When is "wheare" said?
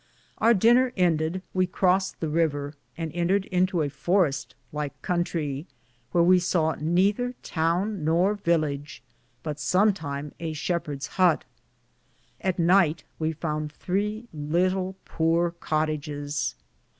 6.11-6.23